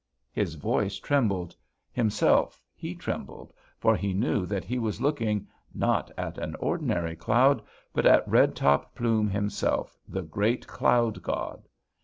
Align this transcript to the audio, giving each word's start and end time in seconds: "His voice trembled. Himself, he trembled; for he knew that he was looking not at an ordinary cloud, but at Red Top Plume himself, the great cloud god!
"His 0.31 0.55
voice 0.55 0.95
trembled. 0.97 1.55
Himself, 1.91 2.59
he 2.73 2.95
trembled; 2.95 3.53
for 3.77 3.95
he 3.95 4.15
knew 4.15 4.47
that 4.47 4.63
he 4.63 4.79
was 4.79 4.99
looking 4.99 5.45
not 5.75 6.09
at 6.17 6.39
an 6.39 6.55
ordinary 6.55 7.15
cloud, 7.15 7.61
but 7.93 8.07
at 8.07 8.27
Red 8.27 8.55
Top 8.55 8.95
Plume 8.95 9.29
himself, 9.29 9.99
the 10.07 10.23
great 10.23 10.65
cloud 10.65 11.21
god! 11.21 11.67